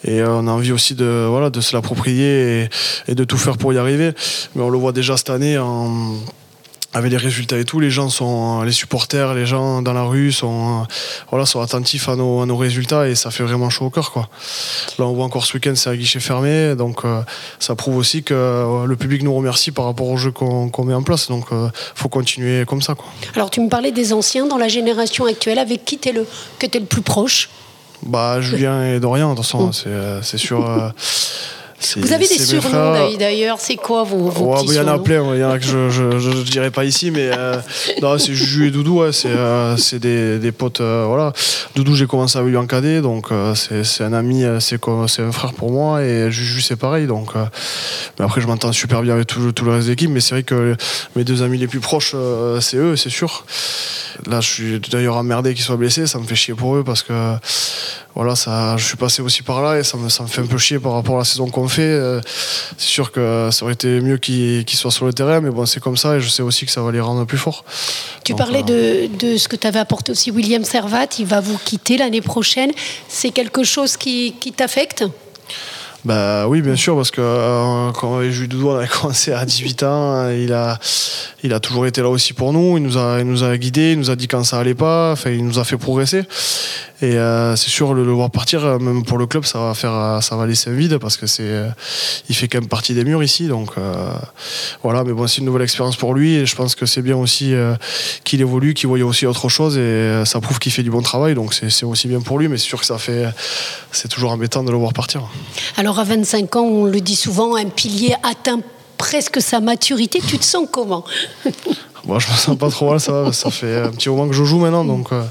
et 0.04 0.22
euh, 0.22 0.30
on 0.30 0.48
a 0.48 0.52
envie 0.52 0.72
aussi 0.72 0.96
de 0.96 1.26
voilà 1.30 1.50
de 1.50 1.62
se 1.62 1.76
l'approprier 1.76 2.64
et, 2.64 2.70
et, 3.08 3.16
de 3.16 3.24
tout 3.24 3.38
faire 3.38 3.58
pour 3.58 3.74
y 3.74 3.78
arriver. 3.78 4.12
Mais 4.56 4.64
on 4.64 4.70
le 4.70 4.78
voit 4.78 4.92
déjà 4.92 5.18
cette 5.18 5.30
année 5.30 5.58
en 5.58 6.16
avec 6.96 7.12
les 7.12 7.18
résultats 7.18 7.58
et 7.60 7.66
tout, 7.66 7.82
les 7.82 7.92
gens 7.92 8.10
sont, 8.10 8.62
les 8.62 8.72
supporters, 8.72 9.34
les 9.34 9.46
gens 9.46 9.82
dans 9.82 9.92
la 9.92 10.04
rue 10.04 10.32
sont, 10.32 10.88
voilà, 11.30 11.46
sont 11.46 11.60
attentifs 11.60 12.08
à 12.08 12.16
nos, 12.16 12.40
à 12.40 12.46
nos 12.46 12.56
résultats 12.56 13.10
et 13.10 13.16
ça 13.16 13.32
fait 13.32 13.44
vraiment 13.44 13.70
chaud 13.70 13.88
au 13.88 13.90
cœur, 13.90 14.14
quoi. 14.14 14.30
Là, 14.98 15.06
on 15.06 15.12
voit 15.12 15.26
encore 15.26 15.46
ce 15.46 15.56
week-end, 15.56 15.74
c'est 15.76 15.90
un 15.90 15.96
guichet 15.98 16.22
fermé, 16.22 16.74
donc 16.78 17.04
euh, 17.04 17.22
ça 17.60 17.76
prouve 17.76 17.98
aussi 17.98 18.24
que 18.24 18.34
euh, 18.34 18.86
le 18.86 18.96
public 18.96 19.24
nous 19.24 19.36
remercie 19.36 19.72
par 19.72 19.84
rapport 19.84 20.08
au 20.08 20.16
jeu 20.16 20.32
qu'on 20.32 20.86
met 20.86 20.94
en 20.94 21.04
place, 21.04 21.28
donc 21.28 21.48
il 21.52 21.58
euh, 21.58 21.68
faut 21.96 22.08
continuer 22.08 22.64
comme 22.64 22.82
ça, 22.82 22.96
quoi. 22.96 23.08
Alors, 23.36 23.50
tu 23.50 23.60
me 23.60 23.68
parlais 23.68 23.92
des 23.92 24.14
anciens 24.14 24.46
dans 24.46 24.58
la 24.58 24.70
génération 24.70 25.26
actuelle, 25.26 25.60
avec 25.60 25.84
qui 25.84 25.98
tu 25.98 26.08
es 26.08 26.14
le, 26.14 26.26
que 26.60 26.66
es 26.66 26.80
le 26.80 26.86
plus 26.86 27.02
proche? 27.02 27.50
Bah, 28.06 28.40
Julien 28.40 28.86
et 28.86 29.02
Dorian, 29.02 29.32
de 29.32 29.36
toute 29.36 29.44
façon, 29.44 29.70
oh. 29.74 30.20
c'est 30.22 30.38
sûr. 30.38 30.94
Vous 31.98 32.14
avez 32.14 32.28
des 32.28 32.40
surnoms 32.40 33.16
d'ailleurs, 33.18 33.60
c'est 33.60 33.76
quoi 33.76 34.04
vos, 34.04 34.30
vos 34.30 34.56
Il 34.64 34.74
y 34.74 34.80
en 34.80 34.88
a 34.88 34.98
plein, 34.98 35.36
il 35.36 35.42
y 35.42 35.44
en 35.44 35.52
a 35.52 35.60
que 35.60 35.66
je 35.66 36.02
ne 36.30 36.44
dirais 36.44 36.72
pas 36.72 36.86
ici, 36.86 37.12
mais 37.12 37.30
euh, 37.34 37.60
c'est 38.18 38.34
Juju 38.34 38.68
et 38.68 38.72
Doudou, 38.72 39.04
c'est 39.12 39.30
euh, 39.30 39.76
des, 39.94 40.40
des, 40.40 40.52
potes. 40.52 40.82
Euh, 40.82 41.06
voilà. 41.08 41.34
Doudou, 41.76 41.96
j'ai 41.96 42.08
commencé 42.08 42.40
à 42.40 42.42
lui 42.42 42.56
en 42.56 42.66
cadet, 42.66 43.02
donc 43.02 43.28
c'est 43.56 44.04
un 44.04 44.14
ami, 44.14 44.44
c'est 44.60 44.80
un 44.88 45.32
frère 45.32 45.54
pour 45.54 45.72
moi, 45.72 46.02
et 46.02 46.32
Juju, 46.32 46.62
c'est 46.62 46.78
pareil. 46.78 47.08
Donc, 47.08 47.34
mais 47.36 48.26
après, 48.26 48.42
je 48.42 48.48
m'entends 48.48 48.72
super 48.72 49.02
bien 49.02 49.14
avec 49.14 49.28
tout, 49.28 49.40
le 49.40 49.72
reste 49.72 49.86
de 49.86 49.92
l'équipe, 49.92 50.10
mais 50.10 50.22
c'est 50.22 50.36
vrai 50.36 50.44
que 50.44 50.76
mes 51.16 51.24
deux 51.24 51.44
amis 51.44 51.58
les 51.58 51.68
plus 51.68 51.82
proches, 51.82 52.16
c'est 52.62 52.78
eux, 52.78 52.96
c'est 52.96 53.10
sûr. 53.10 53.46
Là, 54.28 54.42
je 54.42 54.48
suis 54.48 54.80
d'ailleurs 54.80 55.18
emmerdé 55.18 55.54
qu'ils 55.54 55.64
soient 55.64 55.78
blessés, 55.78 56.08
ça 56.08 56.20
me 56.20 56.26
fait 56.26 56.36
chier 56.36 56.54
pour 56.54 56.76
eux 56.76 56.84
parce 56.84 57.04
que 57.04 57.36
voilà, 58.16 58.36
ça, 58.36 58.78
je 58.78 58.86
suis 58.86 58.96
passé 58.96 59.22
aussi 59.22 59.44
par 59.44 59.62
là 59.62 59.78
et 59.78 59.84
ça 59.84 59.98
me, 59.98 60.08
ça 60.10 60.24
me 60.24 60.28
fait 60.28 60.42
un 60.42 60.46
peu 60.46 60.58
chier 60.58 60.80
par 60.80 60.94
rapport 60.94 61.16
à 61.16 61.20
la 61.20 61.26
saison 61.26 61.50
qu'on 61.50 61.68
fait. 61.68 61.82
Euh, 61.82 62.22
c'est 62.78 62.88
sûr 62.88 63.12
que 63.12 63.50
ça 63.52 63.66
aurait 63.66 63.74
été 63.74 64.00
mieux 64.00 64.18
qu'ils 64.18 64.70
soient 64.70 64.92
sur 64.92 65.06
le 65.06 65.14
terrain, 65.14 65.42
mais 65.42 65.50
bon, 65.50 65.66
c'est 65.66 65.82
comme 65.82 65.98
ça 65.98 66.16
et 66.16 66.22
je 66.22 66.30
sais 66.30 66.42
aussi 66.42 66.66
que 66.66 66.72
ça 66.72 66.82
va 66.82 66.92
les 66.92 67.02
rendre 67.02 67.26
plus 67.26 67.38
forts. 67.38 67.66
Tu 68.24 68.34
parlais 68.34 68.64
euh, 68.70 69.08
de, 69.08 69.34
de, 69.34 69.38
ce 69.38 69.48
que 69.48 69.56
tu 69.56 69.68
avais 69.68 69.80
apporté 69.80 70.12
aussi 70.12 70.32
William 70.32 70.64
Servat, 70.64 71.08
il 71.20 71.26
va 71.26 71.42
vous 71.42 71.58
quitter 71.58 71.98
l'année 71.98 72.22
prochaine. 72.22 72.72
C'est 73.10 73.32
quelque 73.32 73.64
chose 73.64 73.98
qui, 73.98 74.36
qui 74.40 74.54
t'affecte? 74.54 75.06
Bah 76.06 76.48
oui, 76.48 76.62
bien 76.62 76.76
sûr, 76.76 76.96
parce 76.96 77.10
que 77.10 77.20
euh, 77.20 77.92
quand 77.92 78.22
Jules 78.30 78.48
Doudou 78.48 78.70
on 78.70 78.78
a 78.78 78.86
commencé 79.02 79.34
à 79.34 79.44
18 79.44 79.84
ans, 79.84 80.30
il 80.30 80.54
a, 80.54 80.78
il 81.44 81.52
a 81.52 81.60
toujours 81.60 81.88
été 81.88 82.02
là 82.02 82.10
aussi 82.10 82.34
pour 82.34 82.54
nous. 82.54 82.78
Il 82.78 82.84
nous 82.84 82.98
a, 82.98 83.20
il 83.20 83.26
nous 83.26 83.44
a 83.44 83.58
guidés, 83.58 83.94
il 83.94 84.00
nous 84.00 84.12
a 84.12 84.16
dit 84.16 84.28
quand 84.28 84.44
ça 84.44 84.60
allait 84.60 84.76
pas. 84.76 85.12
Enfin, 85.14 85.32
il 85.32 85.44
nous 85.44 85.58
a 85.58 85.64
fait 85.64 85.78
progresser. 85.78 86.24
Et 87.02 87.18
euh, 87.18 87.56
c'est 87.58 87.70
sûr, 87.70 87.94
le, 87.94 88.04
voir 88.04 88.32
partir, 88.32 88.64
euh, 88.64 88.80
même 88.80 89.04
pour 89.04 89.18
le 89.18 89.28
club, 89.28 89.44
ça 89.44 89.60
va 89.60 89.74
faire, 89.74 89.94
euh, 89.94 90.22
ça 90.22 90.38
va 90.38 90.46
laisser 90.46 90.70
un 90.70 90.74
vide 90.74 90.98
parce 90.98 91.18
que 91.18 91.28
c'est, 91.28 91.52
il 92.30 92.36
fait 92.36 92.48
quand 92.48 92.60
même 92.60 92.70
partie 92.70 92.94
des 92.94 93.04
murs 93.04 93.24
ici. 93.24 93.48
Donc 93.48 93.74
voilà, 94.84 95.04
mais 95.04 95.14
bon, 95.14 95.28
c'est 95.28 95.40
une 95.40 95.46
nouvelle 95.46 95.64
expérience 95.64 95.98
pour 95.98 96.14
lui 96.14 96.36
et 96.36 96.46
je 96.46 96.56
pense 96.56 96.76
que 96.76 96.86
c'est 96.86 97.02
bien 97.02 97.18
aussi 97.18 97.54
qu'il 98.24 98.42
évolue, 98.42 98.74
qu'il 98.74 98.88
voyait 98.88 99.04
aussi 99.04 99.26
autre 99.26 99.50
chose 99.50 99.78
et 99.78 100.24
ça 100.26 100.40
prouve 100.40 100.60
qu'il 100.60 100.72
fait 100.72 100.84
du 100.84 100.92
bon 100.92 101.02
travail. 101.02 101.36
Donc 101.36 101.54
c'est 101.54 101.86
aussi 101.86 102.08
bien 102.08 102.22
pour 102.22 102.40
lui, 102.40 102.48
mais 102.48 102.58
c'est 102.58 102.64
sûr 102.64 102.80
que 102.80 102.86
ça 102.86 102.98
fait, 102.98 103.26
c'est 103.92 104.08
toujours 104.08 104.32
embêtant 104.32 104.64
de 104.64 104.72
le 104.72 104.78
voir 104.78 104.94
partir. 104.94 105.24
Alors 105.78 106.00
à 106.00 106.04
25 106.04 106.56
ans, 106.56 106.64
on 106.64 106.86
le 106.86 107.02
dit 107.02 107.16
souvent, 107.16 107.56
un 107.56 107.66
pilier 107.66 108.16
atteint 108.24 108.62
presque 108.98 109.42
sa 109.42 109.60
maturité. 109.60 110.22
Tu 110.26 110.38
te 110.40 110.46
sens 110.46 110.68
comment? 110.72 111.04
Moi, 112.06 112.20
je 112.20 112.28
me 112.28 112.36
sens 112.36 112.58
pas 112.58 112.70
trop 112.70 112.90
mal, 112.90 113.00
ça. 113.00 113.32
Ça 113.34 113.50
fait 113.50 113.78
un 113.78 113.90
petit 113.90 114.10
moment 114.10 114.28
que 114.28 114.34
je 114.34 114.44
joue 114.44 114.60
maintenant, 114.60 114.86
donc. 114.86 115.12
Euh, 115.12 115.24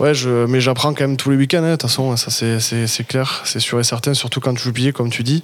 ouais, 0.00 0.14
je, 0.14 0.46
mais 0.46 0.60
j'apprends 0.60 0.92
quand 0.92 1.04
même 1.04 1.16
tous 1.16 1.30
les 1.30 1.36
week-ends, 1.36 1.62
hein, 1.62 1.70
de 1.70 1.76
toute 1.76 1.82
façon, 1.82 2.16
ça 2.16 2.30
c'est 2.30 3.06
clair, 3.06 3.42
c'est 3.44 3.60
sûr 3.60 3.78
et 3.78 3.84
certain, 3.84 4.14
surtout 4.14 4.40
quand 4.40 4.54
tu 4.54 4.62
joues 4.62 4.72
billet, 4.72 4.92
comme 4.92 5.10
tu 5.10 5.22
dis. 5.22 5.42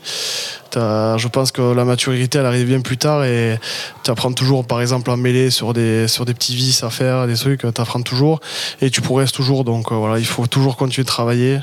Je 0.75 1.29
pense 1.29 1.53
que 1.53 1.63
la 1.63 1.85
maturité, 1.85 2.39
elle 2.39 2.47
arrive 2.47 2.67
bien 2.67 2.81
plus 2.81 2.97
tard 2.97 3.25
et 3.25 3.59
tu 4.05 4.11
apprends 4.11 4.33
toujours, 4.33 4.65
par 4.65 4.81
exemple, 4.81 5.11
en 5.11 5.17
mêlée 5.17 5.51
sur 5.51 5.73
des, 5.73 6.09
sur 6.09 6.25
des 6.25 6.35
petits 6.35 6.55
vis 6.55 6.83
à 6.83 6.91
faire, 6.91 7.27
des 7.27 7.35
trucs, 7.35 7.61
tu 7.61 7.81
apprends 7.81 8.03
toujours 8.03 8.41
et 8.81 8.91
tu 8.91 9.01
progresses 9.01 9.33
toujours. 9.33 9.65
Donc 9.65 9.93
euh, 9.93 9.97
voilà, 9.97 10.19
il 10.19 10.27
faut 10.27 10.47
toujours 10.47 10.77
continuer 10.77 11.05
de 11.05 11.09
travailler, 11.09 11.59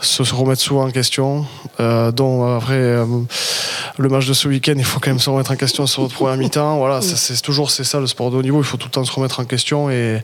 se 0.00 0.22
remettre 0.34 0.60
souvent 0.60 0.86
en 0.86 0.90
question. 0.90 1.46
Euh, 1.80 2.12
donc 2.12 2.62
après, 2.62 3.04
le 3.98 4.08
match 4.08 4.26
de 4.26 4.32
ce 4.32 4.48
week-end, 4.48 4.74
il 4.76 4.84
faut 4.84 5.00
quand 5.00 5.10
même 5.10 5.20
se 5.20 5.30
remettre 5.30 5.52
en 5.52 5.56
question 5.56 5.86
sur 5.86 6.02
notre 6.02 6.14
première 6.14 6.36
mi-temps. 6.36 6.78
Voilà, 6.78 7.00
c'est 7.02 7.40
toujours 7.40 7.70
c'est 7.70 7.84
ça 7.84 8.03
le 8.04 8.08
sport 8.08 8.30
de 8.30 8.36
haut 8.36 8.42
niveau, 8.42 8.60
il 8.60 8.64
faut 8.64 8.76
tout 8.76 8.88
le 8.88 8.92
temps 8.92 9.04
se 9.04 9.12
remettre 9.12 9.40
en 9.40 9.44
question 9.44 9.90
et, 9.90 10.22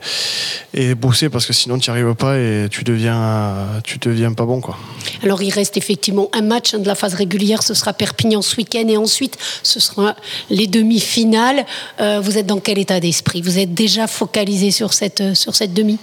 et 0.73 0.95
bosser 0.95 1.29
parce 1.29 1.45
que 1.45 1.53
sinon 1.53 1.77
tu 1.77 1.89
n'y 1.89 1.97
arrives 1.97 2.15
pas 2.15 2.37
et 2.37 2.67
tu 2.69 2.83
deviens, 2.83 3.55
tu 3.83 3.97
deviens 3.97 4.33
pas 4.33 4.45
bon. 4.45 4.61
Quoi. 4.61 4.77
Alors 5.23 5.41
il 5.41 5.51
reste 5.51 5.77
effectivement 5.77 6.29
un 6.33 6.41
match 6.41 6.73
hein, 6.73 6.79
de 6.79 6.87
la 6.87 6.95
phase 6.95 7.13
régulière, 7.13 7.63
ce 7.63 7.73
sera 7.73 7.93
Perpignan 7.93 8.41
ce 8.41 8.55
week-end 8.57 8.87
et 8.87 8.97
ensuite 8.97 9.37
ce 9.63 9.79
sera 9.79 10.15
les 10.49 10.67
demi-finales. 10.67 11.65
Euh, 11.99 12.19
vous 12.21 12.37
êtes 12.37 12.45
dans 12.45 12.59
quel 12.59 12.77
état 12.77 12.99
d'esprit? 12.99 13.41
Vous 13.41 13.59
êtes 13.59 13.73
déjà 13.73 14.07
focalisé 14.07 14.71
sur 14.71 14.93
cette, 14.93 15.35
sur 15.35 15.55
cette 15.55 15.73
demi? 15.73 15.97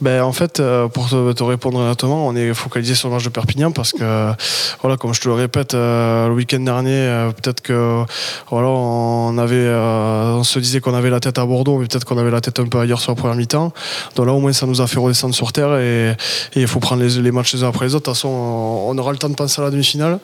Ben, 0.00 0.22
En 0.22 0.32
fait, 0.32 0.60
euh, 0.60 0.88
pour 0.88 1.08
te, 1.08 1.42
répondre 1.42 1.78
honnêtement, 1.78 2.26
on 2.26 2.34
est 2.34 2.54
focalisé 2.54 2.94
sur 2.94 3.08
le 3.08 3.14
match 3.14 3.24
de 3.24 3.28
Perpignan 3.28 3.72
parce 3.72 3.92
que, 3.92 4.32
voilà, 4.80 4.96
comme 4.96 5.12
je 5.12 5.20
te 5.20 5.28
le 5.28 5.34
répète, 5.34 5.74
euh, 5.74 6.28
le 6.28 6.34
week-end 6.34 6.60
dernier, 6.60 7.30
peut-être 7.36 7.60
que 7.60 8.04
voilà, 8.50 8.68
on, 8.68 9.36
avait, 9.38 9.68
on 9.68 10.44
se 10.44 10.58
disait 10.58 10.80
qu'on 10.80 10.94
avait 10.94 11.10
la 11.10 11.15
tête 11.20 11.38
à 11.38 11.44
Bordeaux, 11.44 11.78
mais 11.78 11.86
peut-être 11.86 12.04
qu'on 12.04 12.18
avait 12.18 12.30
la 12.30 12.40
tête 12.40 12.58
un 12.60 12.66
peu 12.66 12.78
ailleurs 12.78 13.00
sur 13.00 13.12
la 13.12 13.16
première 13.16 13.36
mi-temps. 13.36 13.72
Donc 14.14 14.26
là, 14.26 14.32
au 14.32 14.40
moins, 14.40 14.52
ça 14.52 14.66
nous 14.66 14.80
a 14.80 14.86
fait 14.86 14.98
redescendre 14.98 15.34
sur 15.34 15.52
terre 15.52 15.76
et 15.76 16.14
il 16.54 16.66
faut 16.66 16.80
prendre 16.80 17.02
les, 17.02 17.32
matchs 17.32 17.54
les 17.54 17.64
uns 17.64 17.68
après 17.68 17.86
les 17.86 17.94
autres. 17.94 18.04
De 18.04 18.10
toute 18.10 18.14
façon, 18.14 18.28
on 18.28 18.96
aura 18.98 19.12
le 19.12 19.18
temps 19.18 19.28
de 19.28 19.34
penser 19.34 19.60
à 19.60 19.64
la 19.64 19.70
demi-finale. 19.70 20.18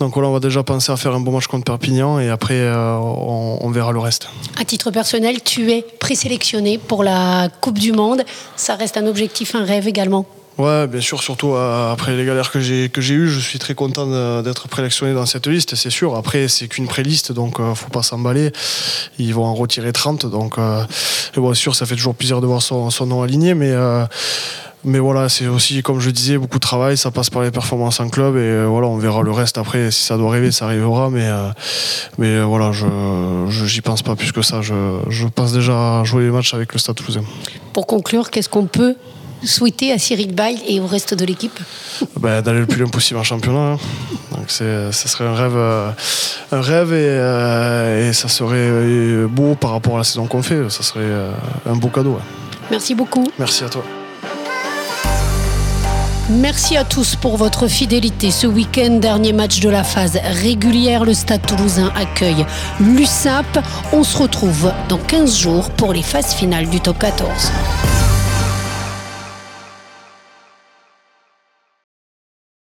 Donc 0.00 0.14
voilà, 0.14 0.28
on 0.28 0.32
va 0.32 0.40
déjà 0.40 0.62
penser 0.62 0.92
à 0.92 0.96
faire 0.96 1.14
un 1.14 1.20
bon 1.20 1.32
match 1.32 1.46
contre 1.46 1.64
Perpignan 1.64 2.18
et 2.18 2.30
après 2.30 2.58
euh, 2.58 2.96
on, 2.96 3.70
verra 3.70 3.92
le 3.92 3.98
reste. 3.98 4.28
À 4.58 4.64
titre 4.64 4.90
personnel, 4.90 5.42
tu 5.42 5.72
es 5.72 5.84
présélectionné 5.98 6.78
pour 6.78 7.02
la 7.02 7.48
Coupe 7.60 7.78
du 7.78 7.92
Monde. 7.92 8.22
Ça 8.56 8.76
reste 8.76 8.96
un 8.96 9.06
objectif, 9.06 9.54
un 9.54 9.64
rêve 9.64 9.88
également 9.88 10.26
Ouais, 10.56 10.86
bien 10.86 11.00
sûr, 11.00 11.20
surtout 11.22 11.54
euh, 11.54 11.92
après 11.92 12.16
les 12.16 12.24
galères 12.24 12.50
que 12.50 12.60
j'ai 12.60 12.88
que 12.88 13.00
j'ai 13.00 13.14
eues, 13.14 13.28
je 13.28 13.40
suis 13.40 13.58
très 13.58 13.74
content 13.74 14.42
d'être 14.42 14.68
présélectionné 14.68 15.12
dans 15.12 15.26
cette 15.26 15.48
liste, 15.48 15.74
c'est 15.74 15.90
sûr. 15.90 16.14
Après, 16.14 16.46
c'est 16.46 16.68
qu'une 16.68 16.86
préliste, 16.86 17.32
donc 17.32 17.58
ne 17.58 17.64
euh, 17.64 17.74
faut 17.74 17.90
pas 17.90 18.02
s'emballer. 18.02 18.52
Ils 19.18 19.34
vont 19.34 19.44
en 19.44 19.54
retirer 19.54 19.92
30, 19.92 20.26
donc 20.26 20.58
sûr, 21.54 21.74
ça 21.74 21.86
fait 21.86 21.96
toujours 21.96 22.14
plaisir 22.14 22.40
de 22.40 22.46
voir 22.46 22.62
son, 22.62 22.90
nom 23.06 23.22
aligné, 23.22 23.54
mais 23.54 24.98
voilà, 24.98 25.30
c'est 25.30 25.46
aussi, 25.46 25.82
comme 25.82 25.98
je 25.98 26.10
disais, 26.10 26.36
beaucoup 26.36 26.58
de 26.58 26.64
travail. 26.64 26.96
Ça 26.96 27.10
passe 27.10 27.30
par 27.30 27.42
les 27.42 27.50
performances 27.50 28.00
en 28.00 28.08
club 28.10 28.36
et 28.36 28.40
euh, 28.40 28.66
voilà, 28.66 28.86
on 28.86 28.98
verra 28.98 29.22
le 29.22 29.30
reste 29.30 29.56
après. 29.56 29.90
Si 29.90 30.04
ça 30.04 30.18
doit 30.18 30.28
arriver, 30.28 30.52
ça 30.52 30.66
arrivera. 30.66 31.08
Mais, 31.08 31.26
euh, 31.26 31.48
mais 32.18 32.28
euh, 32.28 32.44
voilà, 32.44 32.70
je 32.72 32.86
j'y 33.66 33.80
pense 33.80 34.02
pas 34.02 34.14
plus 34.14 34.32
que 34.32 34.42
ça. 34.42 34.60
Je, 34.60 34.74
je 35.08 35.26
pense 35.26 35.52
déjà 35.52 36.00
à 36.00 36.04
jouer 36.04 36.24
les 36.24 36.30
matchs 36.30 36.52
avec 36.52 36.72
le 36.74 36.78
Stade 36.78 36.96
Toulousain. 36.96 37.24
Pour 37.72 37.86
conclure, 37.86 38.30
qu'est-ce 38.30 38.50
qu'on 38.50 38.66
peut 38.66 38.94
souhaiter 39.44 39.92
à 39.92 39.98
Cyril 39.98 40.34
Bail 40.34 40.60
et 40.66 40.80
au 40.80 40.86
reste 40.86 41.14
de 41.14 41.24
l'équipe 41.24 41.58
ben, 42.18 42.42
D'aller 42.42 42.60
le 42.60 42.66
plus 42.66 42.80
loin 42.80 42.90
possible 42.90 43.20
en 43.20 43.24
championnat. 43.24 43.72
Hein. 43.72 43.78
Donc 44.32 44.50
ce 44.50 44.90
serait 44.92 45.26
un 45.26 45.34
rêve, 45.34 45.56
un 46.52 46.60
rêve 46.60 46.92
et, 46.92 48.08
et, 48.08 48.12
ça 48.12 48.28
serait 48.28 49.26
beau 49.26 49.54
par 49.54 49.72
rapport 49.72 49.94
à 49.94 49.98
la 49.98 50.04
saison 50.04 50.26
qu'on 50.26 50.42
fait. 50.42 50.68
Ça 50.70 50.82
serait 50.82 51.10
un 51.66 51.76
beau 51.76 51.88
cadeau. 51.88 52.18
Merci 52.70 52.94
beaucoup. 52.94 53.26
Merci 53.38 53.64
à 53.64 53.68
toi. 53.68 53.84
Merci 56.30 56.78
à 56.78 56.84
tous 56.84 57.16
pour 57.16 57.36
votre 57.36 57.68
fidélité. 57.68 58.30
Ce 58.30 58.46
week-end, 58.46 58.98
dernier 58.98 59.34
match 59.34 59.60
de 59.60 59.68
la 59.68 59.84
phase 59.84 60.18
régulière, 60.24 61.04
le 61.04 61.12
Stade 61.12 61.46
toulousain 61.46 61.92
accueille 61.94 62.46
l'USAP. 62.80 63.58
On 63.92 64.02
se 64.02 64.16
retrouve 64.16 64.72
dans 64.88 64.96
15 64.96 65.36
jours 65.36 65.70
pour 65.70 65.92
les 65.92 66.02
phases 66.02 66.32
finales 66.32 66.70
du 66.70 66.80
top 66.80 66.98
14. 66.98 67.30